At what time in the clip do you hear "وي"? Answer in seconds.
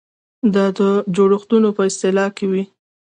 2.51-2.63